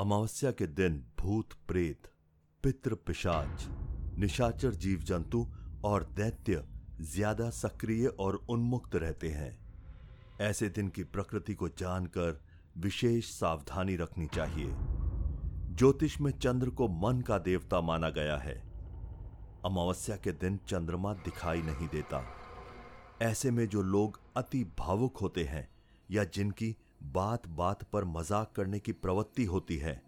[0.00, 2.06] अमावस्या के दिन भूत, प्रेत,
[2.64, 3.66] पितृ पिशाच,
[4.18, 5.46] निशाचर जीव जंतु
[5.84, 6.64] और दैत्य
[7.00, 9.58] ज़्यादा सक्रिय और उन्मुक्त रहते हैं।
[10.40, 12.40] ऐसे दिन की प्रकृति को जानकर
[12.78, 14.70] विशेष सावधानी रखनी चाहिए।
[15.76, 18.54] ज्योतिष में चंद्र को मन का देवता माना गया है।
[19.64, 22.24] अमावस्या के दिन चंद्रमा दिखाई नहीं देता।
[23.22, 25.68] ऐसे में जो लोग अति भावुक होते हैं
[26.10, 30.00] या जिनकी बात बात पर मज़ाक करने की प्रवृत्ति होती है।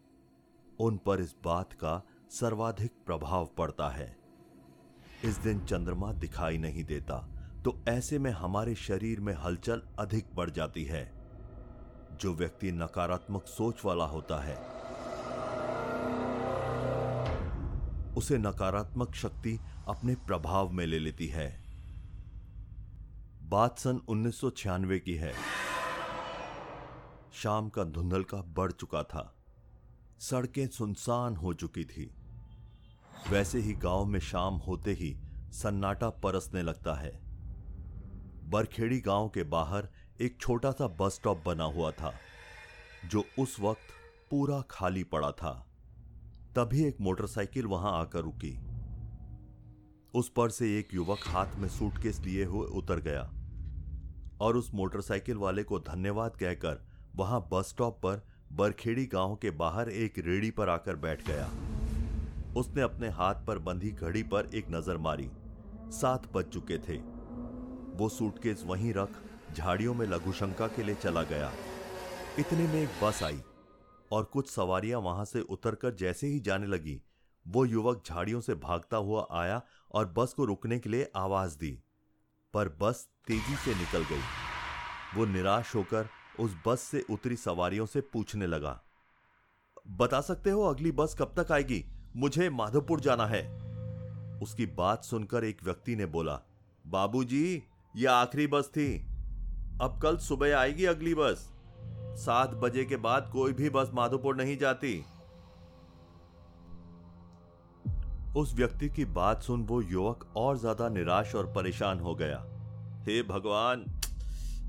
[0.78, 4.16] उन पर इस बात का सर्वाधिक प्रभाव पड़ता है।
[5.24, 7.16] इस दिन चंद्रमा दिखाई नहीं देता
[7.64, 11.04] तो ऐसे में हमारे शरीर में हलचल अधिक बढ़ जाती है।
[12.20, 14.56] जो व्यक्ति नकारात्मक सोच वाला होता है,
[18.16, 21.50] उसे नकारात्मक शक्ति अपने प्रभाव में ले लेती है।
[23.44, 25.32] बात सन उन्नीस सौ छियानवे की है।
[27.42, 29.34] शाम का धुंधल का बढ़ चुका था।
[30.18, 32.14] सड़कें सुनसान हो चुकी थी।
[33.30, 35.16] वैसे ही गाँव में शाम होते ही
[35.52, 37.10] सन्नाटा परसने लगता है।
[38.50, 39.88] बरखेड़ी गाँव के बाहर
[40.20, 42.12] एक छोटा सा बस स्टॉप बना हुआ था,
[43.06, 43.90] जो उस वक्त
[44.30, 45.66] पूरा खाली पड़ा था।
[46.56, 48.58] तभी एक मोटरसाइकिल वहाँ आकर रुकी।
[50.14, 53.32] उस पर से एक युवक हाथ में सूटकेस लिए हुए उतर गया
[54.40, 59.88] और उस मोटरसाइकिल वाले को धन्यवाद कहकर वहाँ बस स्टॉप पर बरखेड़ी गाँव के बाहर
[59.88, 61.46] एक रेड़ी पर आकर बैठ गया।
[62.56, 65.30] उसने अपने हाथ पर बंधी घड़ी पर एक नज़र मारी।
[65.92, 66.96] सात बज चुके थे।
[67.96, 69.08] वो सूटकेस वहीं रख
[69.54, 71.52] झाड़ियों में लघुशंका के लिए चला गया।
[72.38, 73.40] इतने में एक बस आई
[74.12, 77.00] और कुछ सवारियाँ वहाँ से उतरकर जैसे ही जाने लगी,
[77.46, 79.60] वो युवक झाड़ियों से भागता हुआ आया
[79.92, 81.78] और बस को रुकने के लिए आवाज़ दी।
[82.54, 84.22] पर बस तेज़ी से निकल गई।
[85.16, 86.08] वो निराश होकर
[86.40, 88.80] उस बस से उतरी सवारियों से पूछने लगा
[89.90, 91.84] बता सकते हो अगली बस कब तक आएगी?
[92.16, 93.42] मुझे माधोपुर जाना है।
[94.42, 96.40] उसकी बात सुनकर एक व्यक्ति ने बोला
[96.84, 97.62] बाबूजी,
[97.94, 98.88] ये आखिरी बस थी।
[99.82, 101.48] अब कल सुबह आएगी अगली बस।
[102.16, 104.98] सात बजे के बाद कोई भी बस माधोपुर नहीं जाती।
[108.36, 112.38] उस व्यक्ति की बात सुन वो युवक और ज़्यादा निराश और परेशान हो गया।
[113.06, 113.84] हे भगवान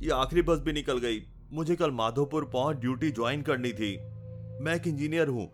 [0.01, 1.19] ये आखिरी बस भी निकल गई।
[1.53, 3.95] मुझे कल माधोपुर पहुँच ड्यूटी ज्वाइन करनी थी।
[4.61, 5.47] मैं एक इंजीनियर हूँ।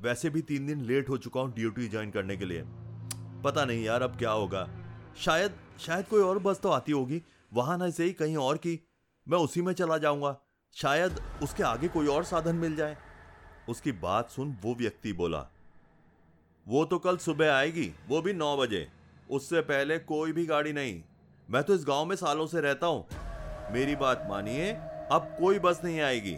[0.00, 2.62] वैसे भी तीन दिन लेट हो चुका हूँ ड्यूटी ज्वाइन करने के लिए।
[3.44, 4.66] पता नहीं यार अब क्या होगा।
[5.16, 7.22] शायद शायद कोई और बस तो आती होगी।
[7.52, 8.78] वहाँ ना से ही कहीं और की।
[9.26, 10.36] मैं उसी में चला जाऊँगा।
[10.76, 12.96] शायद उसके आगे कोई और साधन मिल जाए।
[13.68, 15.44] उसकी बात सुन वो व्यक्ति बोला,
[16.66, 18.86] वो तो कल सुबह आएगी, वो भी नौ बजे।
[19.30, 21.02] उससे पहले कोई भी गाड़ी नहीं।
[21.48, 23.04] मैं तो इस गाँव में सालों से रहता हूँ।
[23.72, 24.72] मेरी बात मानिए
[25.12, 26.34] अब कोई बस नहीं आएगी।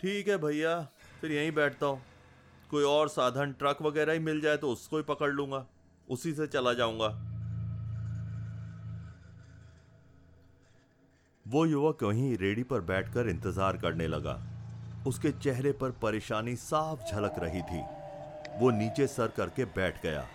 [0.00, 0.80] ठीक है भैया,
[1.20, 2.02] फिर यहीं बैठता हूँ।
[2.70, 5.64] कोई और साधन, ट्रक वगैरह ही मिल जाए तो उसको ही पकड़ लूँगा।
[6.08, 7.08] उसी से चला जाऊँगा।
[11.46, 14.38] वो युवक वहीं रेडी पर बैठकर इंतज़ार करने लगा।
[15.06, 17.82] उसके चेहरे पर परेशानी साफ़ झलक रही थी।
[18.58, 20.26] वो नीचे सर करके बैठ गया।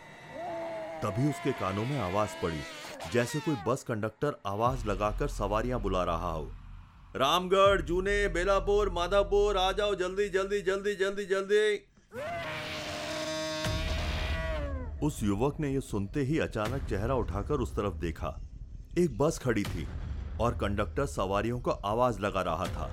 [1.03, 2.61] तभी उसके कानों में आवाज़ पड़ी।
[3.09, 6.51] जैसे कोई बस कंडक्टर आवाज़ लगाकर सवारियाँ बुला रहा हो।
[7.15, 11.75] रामगढ़, जूने, बेलापुर माधापुर आ जाओ, जल्दी जल्दी जल्दी जल्दी जल्दी।
[15.05, 18.39] उस युवक ने यह सुनते ही अचानक चेहरा उठाकर उस तरफ़ देखा।
[18.97, 19.87] एक बस खड़ी थी
[20.41, 22.91] और कंडक्टर सवारियों को आवाज़ लगा रहा था।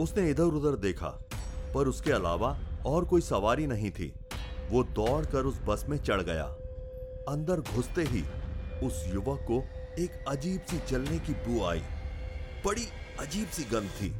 [0.00, 1.08] उसने इधर उधर देखा,
[1.74, 4.12] पर उसके अलावा और कोई सवारी नहीं थी।
[4.70, 6.44] वो दौड़कर उस बस में चढ़ गया।
[7.28, 8.24] अंदर घुसते ही
[8.82, 9.62] उस युवक को
[9.98, 11.80] एक अजीब सी जलने की बू आई।
[12.64, 12.86] बड़ी
[13.20, 14.10] अजीब सी गंध थी।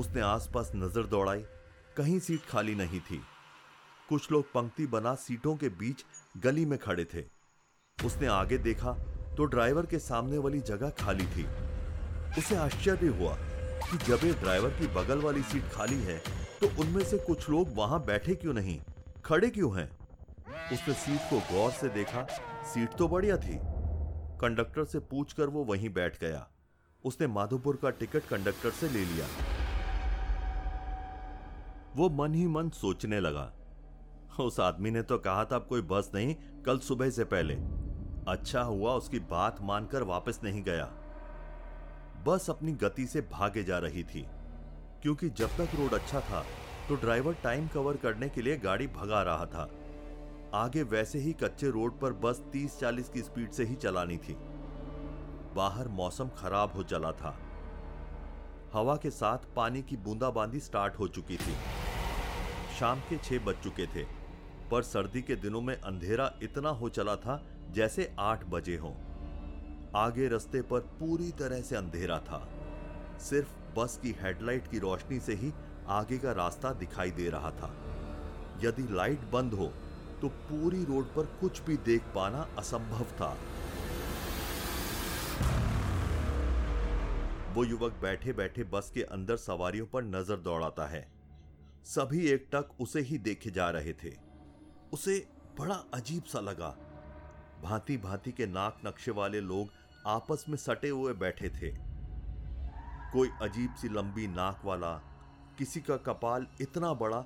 [0.00, 1.42] उसने आसपास नज़र दौड़ाई,
[1.96, 3.20] कहीं सीट खाली नहीं थी।
[4.08, 6.04] कुछ लोग पंक्ति बना सीटों के बीच
[6.36, 7.24] गली में खड़े थे।
[7.98, 8.92] उसने आगे देखा
[9.36, 11.46] तो ड्राइवर के सामने वाली जगह खाली थी।
[12.38, 13.36] उसे आश्चर्य हुआ
[13.82, 16.18] कि जब ये ड्राइवर की बगल वाली सीट खाली है
[16.60, 18.78] तो उनमें से कुछ लोग वहाँ बैठे क्यों नहीं?
[19.24, 19.88] खड़े क्यों हैं?
[20.72, 22.26] उसने सीट को गौर से देखा
[22.66, 23.58] सीट तो बढ़िया थी।
[24.40, 26.46] कंडक्टर से पूछकर वो वहीं बैठ गया।
[27.04, 29.26] उसने माधोपुर का टिकट कंडक्टर से ले लिया।
[31.96, 33.52] वो मन ही मन सोचने लगा।
[34.40, 36.34] उस आदमी ने तो कहा था कोई बस नहीं,
[36.66, 37.54] कल सुबह से पहले।
[38.28, 40.84] अच्छा हुआ उसकी बात मानकर वापस नहीं गया।
[42.26, 44.26] बस अपनी गति से भागे जा रही थी।
[45.02, 46.44] क्योंकि जब तक रोड अच्छा था
[46.88, 49.70] तो ड्राइवर टाइम कवर करने के लिए गाड़ी भगा रहा था।
[50.56, 54.34] आगे वैसे ही कच्चे रोड पर बस 30-40 की स्पीड से ही चलानी थी।
[55.54, 57.36] बाहर मौसम खराब हो चला था।
[58.72, 61.54] हवा के साथ पानी की बूंदाबांदी स्टार्ट हो चुकी थी।
[62.78, 64.04] शाम के छह बज चुके थे,
[64.70, 68.96] पर सर्दी के दिनों में अंधेरा इतना हो चला था जैसे आठ बजे हो।
[69.96, 72.46] आगे रास्ते पर पूरी तरह से अंधेरा था।
[73.20, 73.48] सिर्फ़
[73.78, 75.52] बस की हेडलाइट की रोशनी से ही
[75.88, 77.74] आगे का रास्ता दिखाई दे रहा था।
[78.62, 79.72] यदि लाइट बंद हो
[80.20, 83.36] तो पूरी रोड पर कुछ भी देख पाना असंभव था।
[87.54, 91.06] वो युवक बैठे बैठे बस के अंदर सवारियों पर नज़र दौड़ाता है।
[91.86, 94.12] सभी एक टक उसे ही देखे जा रहे थे।
[94.92, 95.18] उसे
[95.58, 96.68] बड़ा अजीब सा लगा।
[97.62, 99.70] भांति भांति के नाक नक्शे वाले लोग
[100.06, 101.70] आपस में सटे हुए बैठे थे।
[103.12, 104.92] कोई अजीब सी लंबी नाक वाला,
[105.58, 107.24] किसी का कपाल इतना बड़ा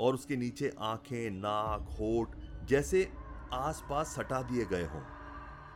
[0.00, 2.36] और उसके नीचे आँखें, नाक, होठ
[2.66, 3.12] जैसे
[3.52, 5.00] आसपास सटा दिए गए हों।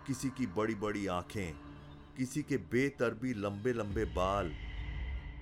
[0.06, 1.54] किसी की बड़ी बड़ी आँखें,
[2.16, 4.52] किसी के बेतरबी लंबे लंबे बाल।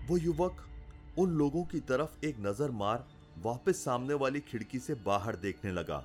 [0.09, 0.65] वो युवक
[1.19, 3.07] उन लोगों की तरफ़ एक नज़र मार
[3.39, 5.99] वापस सामने वाली खिड़की से बाहर देखने लगा।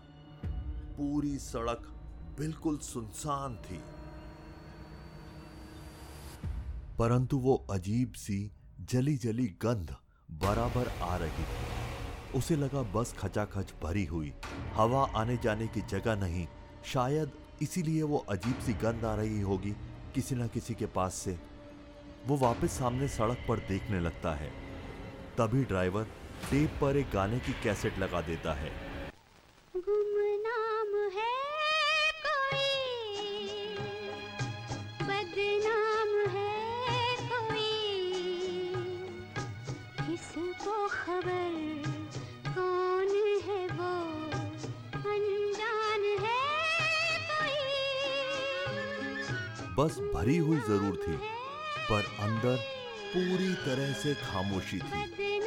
[0.98, 1.88] पूरी सड़क
[2.40, 3.82] बिल्कुल सुनसान थी।
[7.00, 8.52] परंतु वो अजीब सी
[8.82, 9.96] जली जली गंध
[10.32, 11.69] बराबर आ रही थी।
[12.36, 14.34] उसे लगा बस खचाखच भरी हुई।
[14.74, 16.48] हवा आने जाने की जगह नहीं।
[16.86, 17.32] शायद
[17.62, 19.76] इसीलिए वो अजीब सी गंध आ रही होगी
[20.16, 21.40] किसी ना किसी के पास से।
[22.28, 24.50] वो वापस सामने सड़क पर देखने लगता है।
[25.38, 26.04] तभी ड्राइवर
[26.52, 28.89] टेप पर एक गाने की कैसेट लगा देता है।
[49.80, 51.16] बस भरी हुई ज़रूर थी,
[51.90, 52.56] पर अंदर
[53.12, 55.40] पूरी तरह से खामोशी थी।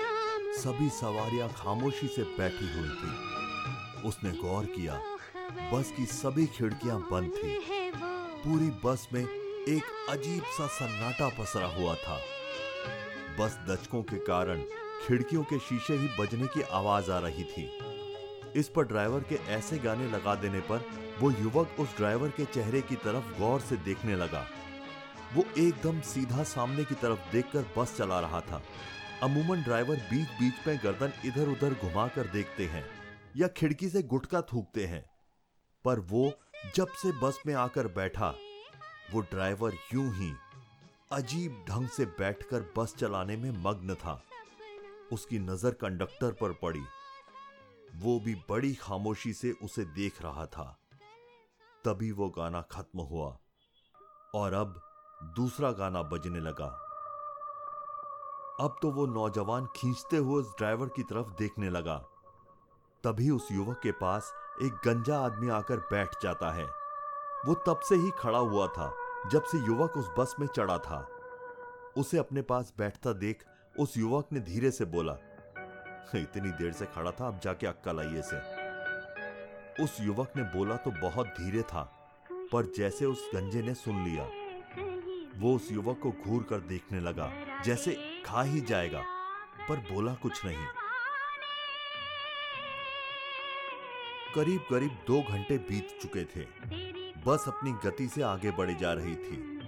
[0.59, 4.95] सभी सवारियाँ खामोशी से बैठी हुई थी। उसने गौर किया,
[5.73, 7.59] बस की सभी खिड़कियाँ बंद थी।
[8.45, 12.19] पूरी बस में एक अजीब सा सन्नाटा पसरा हुआ था।
[13.39, 14.63] बस दचकों के कारण
[15.07, 17.71] खिड़कियों के शीशे ही बजने की आवाज़ आ रही थी।
[18.57, 20.85] इस पर ड्राइवर के ऐसे गाने लगा देने पर
[21.21, 24.47] वो युवक उस ड्राइवर के चेहरे की तरफ़ गौर से देखने लगा।
[25.35, 28.63] वो एकदम सीधा सामने की तरफ़ देखकर बस चला रहा था।
[29.23, 32.85] अमूमन ड्राइवर बीच बीच में गर्दन इधर उधर घुमाकर देखते हैं
[33.37, 35.05] या खिड़की से गुटका थूकते हैं।
[35.85, 36.33] पर वो
[36.75, 38.35] जब से बस में आकर बैठा,
[39.13, 40.33] वो ड्राइवर यूँ ही
[41.13, 44.23] अजीब ढंग से बैठकर बस चलाने में मग्न था।
[45.13, 46.83] उसकी नज़र कंडक्टर पर पड़ी।
[47.95, 50.79] वो भी बड़ी खामोशी से उसे देख रहा था।
[51.85, 53.39] तभी वो गाना खत्म हुआ
[54.35, 54.81] और अब
[55.23, 56.79] दूसरा गाना बजने लगा।
[58.61, 61.97] अब तो वो नौजवान खींचते हुए उस ड्राइवर की तरफ़ देखने लगा।
[63.05, 66.67] तभी उस युवक के पास एक गंजा आदमी आकर बैठ जाता है।
[67.47, 68.95] वो तब से ही खड़ा हुआ था,
[69.29, 71.09] जब से युवक उस बस में चढ़ा था।
[71.97, 73.45] उसे अपने पास बैठता देख
[73.79, 75.13] उस युवक ने धीरे से बोला
[76.15, 78.63] इतनी देर से खड़ा था, अब जाके अक्कल आई से।
[79.85, 81.83] उस युवक ने बोला तो बहुत धीरे था,
[82.33, 84.25] पर जैसे उस गंजे ने सुन लिया,
[85.37, 87.33] वो उस युवक को घूर कर देखने लगा,
[87.65, 89.03] जैसे खा ही जाएगा,
[89.69, 90.67] पर बोला कुछ नहीं।
[94.35, 96.47] करीब करीब दो घंटे बीत चुके थे।
[97.27, 99.59] बस अपनी गति से आगे बढ़ी जा रही थी।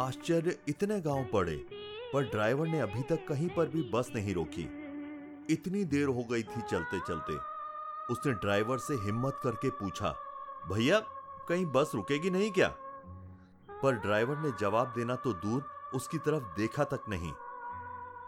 [0.00, 1.56] आश्चर्य इतने गाँव पड़े,
[2.12, 4.83] पर ड्राइवर ने अभी तक कहीं पर भी बस नहीं रोकी।
[5.50, 7.36] इतनी देर हो गई थी चलते चलते।
[8.12, 10.10] उसने ड्राइवर से हिम्मत करके पूछा,
[10.68, 10.98] भैया,
[11.48, 12.68] कहीं बस रुकेगी नहीं क्या?
[13.82, 17.32] पर ड्राइवर ने जवाब देना तो दूर उसकी तरफ़ देखा तक नहीं।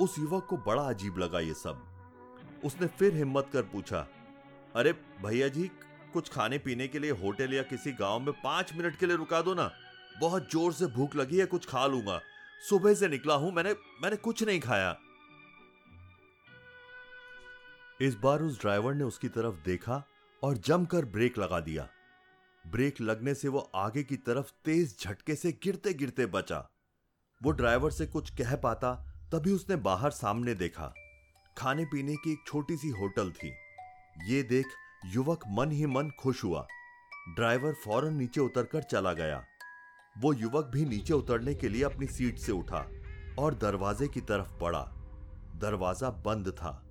[0.01, 1.83] उस युवक को बड़ा अजीब लगा ये सब।
[2.65, 4.07] उसने फिर हिम्मत कर पूछा,
[4.75, 4.93] अरे
[5.23, 5.71] भैया जी,
[6.13, 9.41] कुछ खाने पीने के लिए होटल या किसी गाँव में पाँच मिनट के लिए रुका
[9.41, 9.71] दो ना।
[10.21, 12.21] बहुत ज़ोर से भूख लगी है, कुछ खा लूँगा।
[12.63, 14.97] सुबह से निकला हूँ, मैंने मैंने कुछ नहीं खाया।
[18.01, 20.03] इस बार उस ड्राइवर ने उसकी तरफ़ देखा
[20.43, 21.89] और जमकर ब्रेक लगा दिया।
[22.65, 26.59] ब्रेक लगने से वो आगे की तरफ़ तेज झटके से गिरते गिरते बचा।
[27.43, 28.95] वो ड्राइवर से कुछ कह पाता,
[29.33, 30.93] तभी उसने बाहर सामने देखा।
[31.59, 33.53] खाने पीने की एक छोटी सी होटल थी।
[34.29, 34.67] ये देख
[35.07, 36.67] युवक मन ही मन खुश हुआ।
[37.37, 39.45] ड्राइवर फ़ौरन नीचे उतरकर चला गया।
[40.19, 42.89] वो युवक भी नीचे उतरने के लिए अपनी सीट से उठा
[43.39, 44.93] और दरवाजे की तरफ़ बढ़ा
[45.57, 46.83] दरवाज़ा बंद था।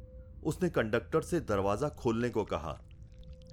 [0.46, 2.72] उसने कंडक्टर से दरवाज़ा खोलने को कहा।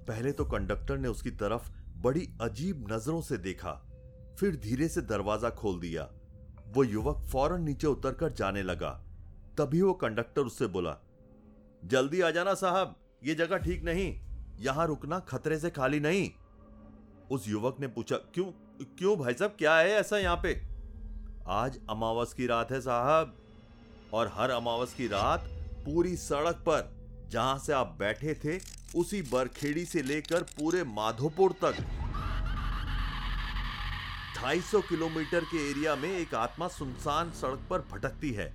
[0.09, 3.73] पहले तो कंडक्टर ने उसकी तरफ़ बड़ी अजीब नज़रों से देखा,
[4.39, 6.09] फिर धीरे से दरवाज़ा खोल दिया।
[6.69, 8.91] वो युवक फ़ौरन नीचे उतरकर जाने लगा।
[9.59, 10.97] तभी वो कंडक्टर उससे बोला,
[11.83, 14.15] जल्दी आ जाना साहब, ये जगह ठीक नहीं,
[14.61, 16.31] यहाँ रुकना खतरे से खाली नहीं।
[17.31, 18.51] उस युवक ने पूछा, क्यों
[18.99, 20.61] क्यों भाई साहब, क्या है ऐसा यहाँ पे?
[21.49, 23.37] आज अमावस की रात है साहब,
[24.15, 25.49] और हर अमावस की रात
[25.85, 26.97] पूरी सड़क पर,
[27.29, 28.61] जहाँ से आप बैठे थे,
[28.99, 31.77] उसी बरखेड़ी से लेकर पूरे माधोपुर तक।
[34.35, 38.55] 250 किलोमीटर के एरिया में एक आत्मा सुनसान सड़क पर भटकती है।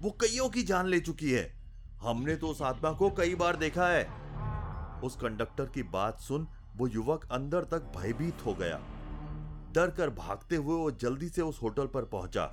[0.00, 1.52] वो कईयों की जान ले चुकी है।
[2.00, 4.04] हमने तो उस आत्मा को कई बार देखा है।
[5.00, 8.76] उस कंडक्टर की बात सुन वो युवक अंदर तक भयभीत हो गया।
[9.72, 12.52] डर कर भागते हुए वो जल्दी से उस होटल पर पहुँचा।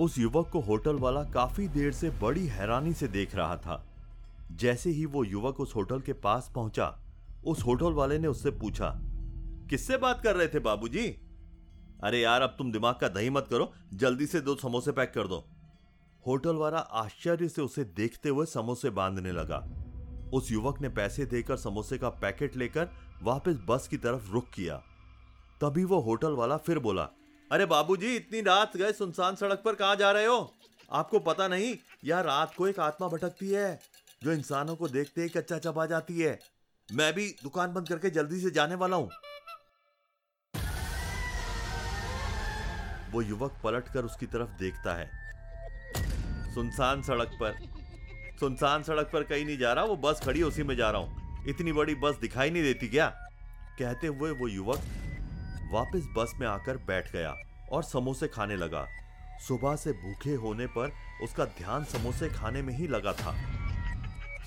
[0.00, 3.84] उस युवक को होटल वाला काफ़ी देर से बड़ी हैरानी से देख रहा था।
[4.52, 6.98] जैसे ही वो युवक उस होटल के पास पहुँचा,
[7.46, 8.92] उस होटल वाले ने उससे पूछा,
[9.70, 11.06] किससे बात कर रहे थे बाबूजी?
[12.04, 15.26] अरे यार, अब तुम दिमाग का दही मत करो, जल्दी से दो समोसे पैक कर
[15.26, 15.44] दो।
[16.26, 19.66] होटल वाला आश्चर्य से उसे देखते हुए समोसे बांधने लगा।
[20.32, 22.88] उस युवक ने पैसे देकर समोसे का पैकेट लेकर
[23.22, 24.76] वापस बस की तरफ़ रुख किया।
[25.60, 27.08] तभी वो होटल वाला फिर बोला
[27.52, 30.54] अरे बाबूजी, इतनी रात गए सुनसान सड़क पर, कहा जा रहे हो?
[30.92, 33.80] आपको पता नहीं, यह रात को एक आत्मा भटकती है,
[34.22, 36.38] जो इंसानों को देखते ही कच्चा चबा जाती है।
[36.92, 39.10] मैं भी दुकान बंद करके जल्दी से जाने वाला हूँ।
[43.10, 45.10] वो युवक पलटकर उसकी तरफ़ देखता है।
[46.54, 47.58] सुनसान सड़क पर।
[48.40, 51.44] सुनसान सड़क पर कहीं नहीं जा रहा, वो बस खड़ी उसी में जा रहा हूँ।
[51.48, 53.08] इतनी बड़ी बस दिखाई नहीं देती क्या?
[53.78, 54.80] कहते हुए वो युवक
[55.72, 57.34] वापस बस में आकर बैठ गया
[57.72, 58.86] और समोसे खाने लगा।
[59.48, 60.92] सुबह से भूखे होने पर
[61.22, 63.32] उसका ध्यान समोसे खाने में ही लगा था।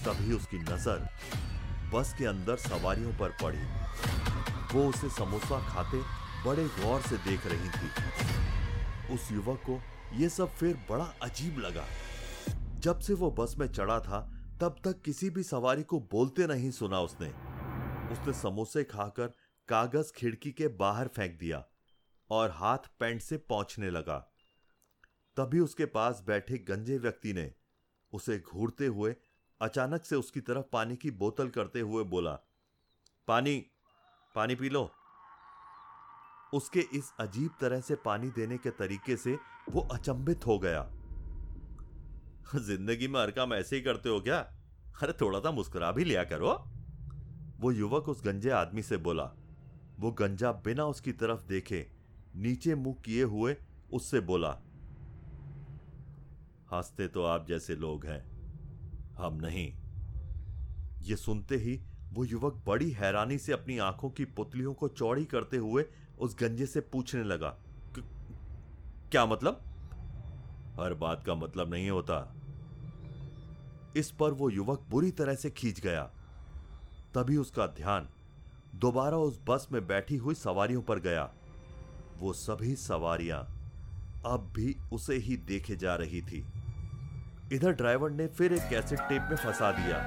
[0.06, 1.08] तभी उसकी नज़र
[1.94, 3.58] बस के अंदर सवारियों पर पड़ी।
[4.74, 6.02] वो उसे समोसा खाते
[6.46, 9.80] बड़े गौर से देख रही थी। उस युवक को
[10.14, 11.86] यह सब फिर बड़ा अजीब लगा।
[12.80, 14.20] जब से वो बस में चढ़ा था,
[14.62, 17.28] तब तक किसी भी सवारी को बोलते नहीं सुना उसने।
[18.14, 19.34] उसने समोसे खाकर
[19.70, 21.64] कागज़ खिड़की के बाहर फेंक दिया
[22.30, 24.18] और हाथ पैंट से पहुँचने लगा।
[25.38, 27.52] तभी उसके पास बैठे गंजे व्यक्ति ने
[28.14, 29.16] उसे घूरते हुए,
[29.62, 32.34] अचानक से उसकी तरफ़ पानी की बोतल करते हुए बोला,
[33.28, 33.66] पानी
[34.36, 34.90] पानी पी लो।
[36.54, 39.38] उसके इस अजीब तरह से पानी देने के तरीके से
[39.70, 40.82] वो अचंभित हो गया।
[42.58, 44.38] ज़िंदगी में हर काम ऐसे ही करते हो क्या?
[45.02, 46.54] अरे थोड़ा सा मुस्कुरा भी लिया करो।
[47.60, 49.24] वो युवक उस गंजे आदमी से बोला
[50.00, 51.86] वो गंजा बिना उसकी तरफ़ देखे,
[52.36, 53.56] नीचे मुँह किए हुए
[53.94, 54.50] उससे बोला,
[56.72, 58.24] हँसते तो आप जैसे लोग हैं,
[59.16, 59.74] हम नहीं।
[61.02, 61.80] ये सुनते ही
[62.14, 65.86] वो युवक बड़ी हैरानी से अपनी आँखों की पुतलियों को चौड़ी करते हुए
[66.20, 67.58] उस गंजे से पूछने लगा
[69.12, 69.62] क्या मतलब?
[70.80, 72.36] हर बात का मतलब नहीं होता।
[73.96, 76.04] इस पर वो युवक बुरी तरह से खींच गया।
[77.14, 78.10] तभी उसका ध्यान
[78.76, 81.30] दोबारा उस बस में बैठी हुई सवारियों पर गया।
[82.20, 83.40] वो सभी सवारियाँ
[84.26, 86.46] अब भी उसे ही देखे जा रही थी।
[87.54, 89.98] इधर ड्राइवर ने फिर एक कैसेट टेप में फंसा दिया।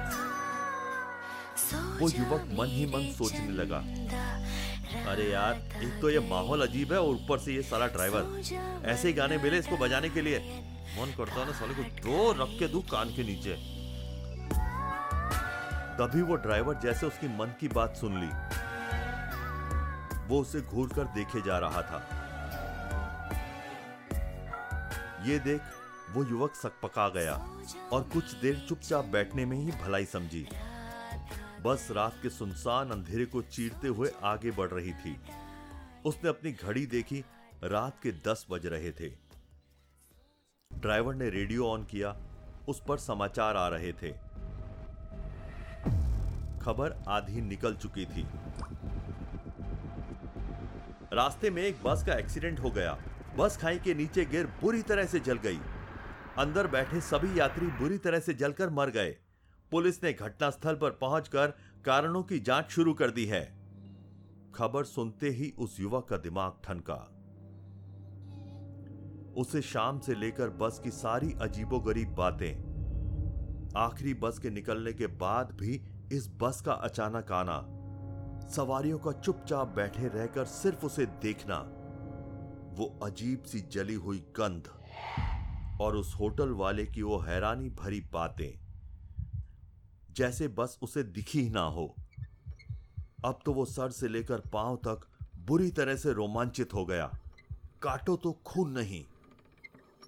[1.99, 3.77] वो युवक मन ही मन सोचने लगा।
[5.11, 5.53] अरे यार
[5.83, 8.23] एक तो ये माहौल अजीब है और ऊपर से ये सारा ड्राइवर।
[8.85, 10.39] ऐसे ही गाने मिले इसको बजाने के लिए।
[10.99, 13.55] मन करता है ना साले को दो रख के दू कान के नीचे।
[15.93, 18.29] तभी वो ड्राइवर जैसे उसकी मन की बात सुन ली।
[20.27, 21.99] वो उसे घूर कर देखे जा रहा था।
[25.25, 25.61] ये देख
[26.11, 27.33] वो युवक सकपका गया
[27.93, 30.47] और कुछ देर चुपचाप बैठने में ही भलाई समझी।
[31.61, 35.17] बस रात के सुनसान अंधेरे को चीरते हुए आगे बढ़ रही थी।
[36.05, 37.23] उसने अपनी घड़ी देखी,
[37.63, 39.09] रात के दस बज रहे थे।
[40.71, 42.15] ड्राइवर ने रेडियो ऑन किया,
[42.67, 44.22] उस पर समाचार आ रहे थे।
[46.63, 48.25] खबर आधी निकल चुकी थी।
[51.13, 52.97] रास्ते में एक बस का एक्सीडेंट हो गया।
[53.37, 55.59] बस खाई के नीचे गिर बुरी तरह से जल गई।
[56.37, 59.17] अंदर बैठे सभी यात्री बुरी तरह से जलकर मर गए।
[59.71, 61.53] पुलिस ने घटनास्थल पर पहुंचकर
[61.85, 63.43] कारणों की जाँच शुरू कर दी है।
[64.55, 66.99] खबर सुनते ही उस युवक का दिमाग ठनका।
[69.37, 72.73] उसे शाम से लेकर बस की सारी अजीबोगरीब बातें।
[73.77, 75.81] आखिरी बस के निकलने के बाद भी
[76.13, 77.57] इस बस का अचानक आना।
[78.49, 81.57] सवारियों का चुपचाप बैठे रहकर सिर्फ़ उसे देखना।
[82.77, 84.67] वो अजीब सी जली हुई गंध
[85.81, 88.53] और उस होटल वाले की वो हैरानी भरी बातें,
[90.09, 91.87] जैसे बस उसे दिखी ही ना हो।
[93.25, 95.07] अब तो वो सर से लेकर पाँव तक
[95.47, 97.11] बुरी तरह से रोमांचित हो गया।
[97.83, 99.03] काटो तो खून नहीं,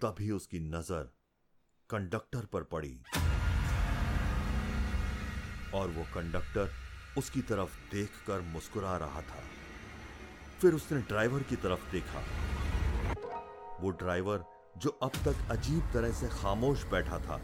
[0.02, 1.10] तभी उसकी नज़र
[1.90, 2.98] कंडक्टर पर पड़ी।
[5.74, 6.70] और वो कंडक्टर
[7.18, 9.44] उसकी तरफ़ देखकर मुस्कुरा रहा था।
[10.62, 12.24] फिर उसने ड्राइवर की तरफ़ देखा।
[13.80, 14.44] वो ड्राइवर
[14.78, 17.36] जो अब तक अजीब तरह से खामोश बैठा था,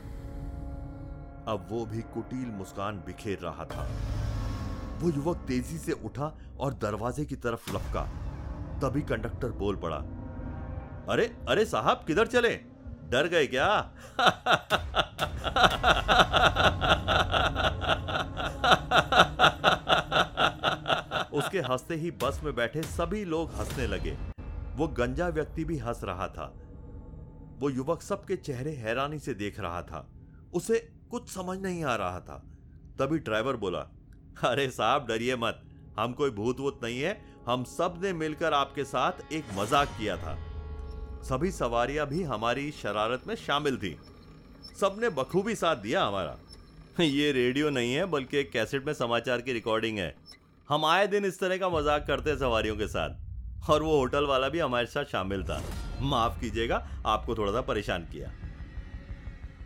[1.48, 3.88] अब वो भी कुटिल मुस्कान बिखेर रहा था।
[5.00, 8.04] वो युवक तेज़ी से उठा और दरवाजे की तरफ़ लपका।
[8.82, 9.98] तभी कंडक्टर बोल पड़ा,
[11.10, 12.56] अरे अरे साहब, किधर चले?
[13.10, 13.92] डर गए क्या?
[21.34, 24.18] उसके हँसते ही बस में बैठे सभी लोग हंसने लगे।
[24.76, 26.54] वो गंजा व्यक्ति भी हंस रहा था।
[27.60, 30.08] वो युवक सबके चेहरे हैरानी से देख रहा था।
[30.54, 30.80] उसे
[31.12, 32.38] कुछ समझ नहीं आ रहा था।
[33.00, 33.80] तभी ड्राइवर बोला,
[34.46, 35.62] अरे साहब, डरिए मत।
[36.00, 40.38] हम कोई भूत वूत नहीं है। हम सबने मिलकर आपके साथ एक मज़ाक किया था।
[41.24, 44.00] सभी सवारियाँ भी हमारी शरारत में शामिल थी।
[44.80, 46.38] सबने बखूबी साथ दिया हमारा।
[47.00, 50.14] ये रेडियो नहीं है, बल्कि एक कैसेट में समाचार की रिकॉर्डिंग है।
[50.70, 54.26] हम आए दिन इस तरह का मज़ाक करते हैं सवारियों के साथ। और वो होटल
[54.26, 55.62] वाला भी हमारे साथ शामिल था।
[56.02, 58.32] माफ़ कीजिएगा, आपको थोड़ा सा परेशान किया।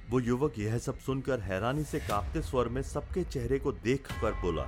[0.09, 4.33] वो युवक यह सब सुनकर हैरानी से कांपते स्वर में सबके चेहरे को देख कर
[4.41, 4.63] बोला,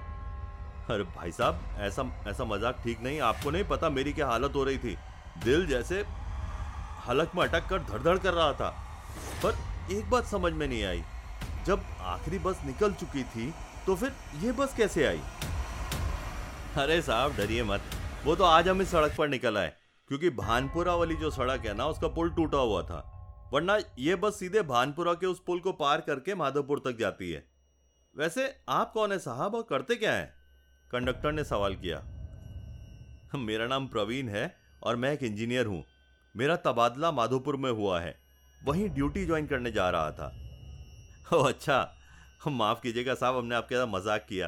[0.90, 4.64] अरे भाई साहब, ऐसा ऐसा मज़ाक ठीक नहीं, आपको नहीं पता मेरी क्या हालत हो
[4.64, 4.96] रही थी।
[5.44, 6.04] दिल जैसे
[7.08, 8.70] हलक में अटक कर धड़धड़ कर रहा था।
[9.44, 9.58] पर
[9.92, 11.04] एक बात समझ में नहीं आई।
[11.68, 13.54] जब आखिरी बस निकल चुकी थी
[13.86, 15.20] तो फिर ये बस कैसे आई?
[16.78, 17.82] अरे साहब, डरिए मत।
[18.26, 19.74] वो तो आज हम इस सड़क पर निकल आए,
[20.10, 24.40] क्योंकि भानपुरा वाली जो सड़क है ना, उसका पुल टूटा हुआ था। वरना ये बस
[24.40, 27.44] सीधे भानपुरा के उस पुल को पार करके माधोपुर तक जाती है।
[28.16, 30.34] वैसे आप कौन है साहब और करते क्या हैं?
[30.92, 32.02] कंडक्टर ने सवाल किया।
[33.38, 34.54] मेरा नाम प्रवीण है
[34.84, 35.84] और मैं एक इंजीनियर हूँ।
[36.36, 38.18] मेरा तबादला माधोपुर में हुआ है।
[38.62, 40.34] वहीं ड्यूटी ज्वाइन करने जा रहा था।
[41.34, 41.94] ओह अच्छा।
[42.48, 44.48] माफ़ कीजिएगा साहब, हमने आपके साथ मज़ाक किया।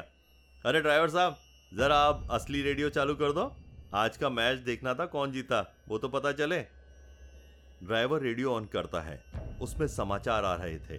[0.64, 1.36] अरे ड्राइवर साहब,
[1.72, 3.52] ज़रा आप असली रेडियो चालू कर दो।
[3.94, 6.60] आज का मैच देखना था, कौन जीता, वो तो पता चले।
[7.84, 9.24] ड्राइवर रेडियो ऑन करता है,
[9.62, 10.98] उसमें समाचार आ रहे थे।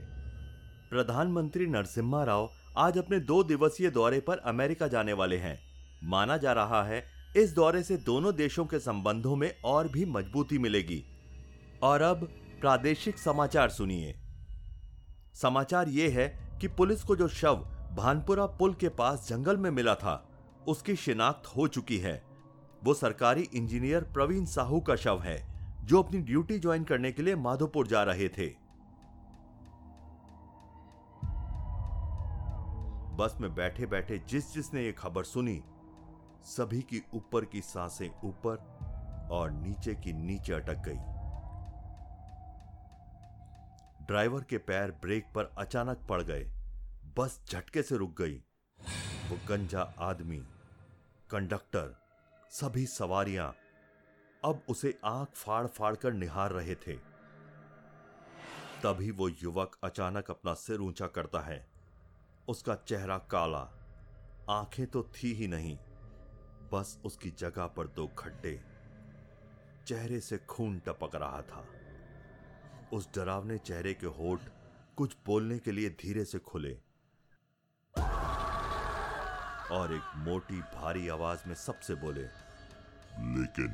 [0.90, 5.60] प्रधानमंत्री नरसिम्हा राव आज अपने दो दिवसीय दौरे पर अमेरिका जाने वाले हैं।
[6.04, 7.06] माना जा रहा है,
[7.38, 11.04] इस दौरे से दोनों देशों के संबंधों में और भी मजबूती मिलेगी।
[11.84, 12.30] और अब
[12.62, 14.21] प्रादेशिक समाचार सुनिए।
[15.34, 17.56] समाचार ये है कि पुलिस को जो शव
[17.98, 20.30] भानपुरा पुल के पास जंगल में मिला था,
[20.68, 22.24] उसकी शिनाख्त हो चुकी है।
[22.84, 25.48] वो सरकारी इंजीनियर प्रवीण साहू का शव है,
[25.86, 28.48] जो अपनी ड्यूटी ज्वाइन करने के लिए माधोपुर जा रहे थे।
[33.16, 35.64] बस में बैठे बैठे जिस जिसने ये खबर सुनी,
[36.44, 38.56] सभी की ऊपर की साँसें ऊपर
[39.32, 41.21] और नीचे की नीचे अटक गई।
[44.12, 46.44] ड्राइवर के पैर ब्रेक पर अचानक पड़ गए।
[47.18, 48.34] बस झटके से रुक गई।
[49.30, 50.40] वो गंजा आदमी,
[51.30, 51.96] कंडक्टर,
[52.50, 53.56] सभी सवारियाँ
[54.46, 56.96] अब उसे आँख फाड़ फाड़ कर निहार रहे थे।
[58.84, 61.72] तभी वो युवक अचानक अपना सिर ऊँचा करता है।
[62.48, 63.70] उसका चेहरा काला,
[64.50, 65.78] आँखें तो थी ही नहीं।
[66.74, 68.62] बस उसकी जगह पर दो खड्डे
[69.88, 71.66] चेहरे से खून टपक रहा था।
[72.94, 74.40] उस डरावने चेहरे के होठ
[74.98, 76.74] कुछ बोलने के लिए धीरे से खुले।
[79.72, 82.24] और एक मोटी, भारी आवाज़ में सबसे बोले,
[83.36, 83.70] लेकिन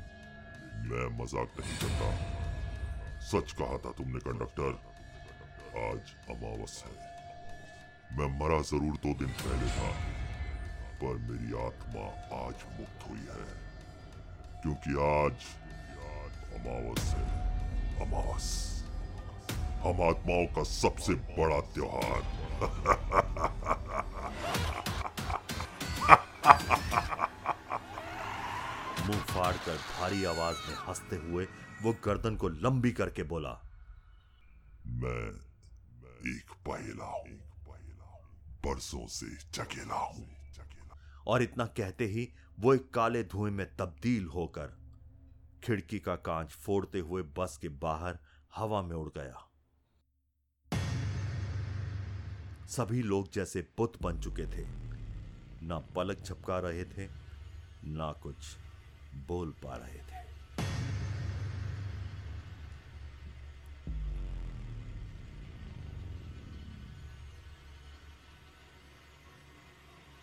[0.88, 2.10] मैं मज़ाक नहीं करता।
[3.22, 4.78] सच कहा था तुमने, कंडक्टर।
[5.80, 6.96] आज अमावस है।
[8.18, 9.92] मैं मरा ज़रूर दो दिन पहले था,
[11.02, 12.06] पर मेरी आत्मा
[12.38, 13.46] आज मुक्त हुई है।
[14.62, 15.38] क्योंकि आज
[16.54, 17.26] अमावस है।
[18.02, 18.77] अमावस।
[19.88, 22.22] हम आत्माओं का सबसे बड़ा त्योहार।
[29.08, 31.48] मुँह फाड़ कर भारी आवाज़ में हँसते हुए
[31.82, 33.54] वो गर्दन को लंबी करके बोला
[34.88, 35.26] मैं
[36.34, 37.40] एक पहला हूँ।
[38.66, 40.28] बरसों से चकेला हूँ।
[41.28, 44.78] और इतना कहते ही वो एक काले धुएँ में तब्दील होकर
[45.64, 48.20] खिड़की का कांच फोड़ते हुए बस के बाहर
[48.56, 49.47] हवा में उड़ गया।
[52.68, 54.66] सभी लोग जैसे बुत बन चुके थे।
[55.64, 57.08] ना पलक छपका रहे थे,
[57.86, 58.36] ना कुछ
[59.28, 60.07] बोल पा रहे थे।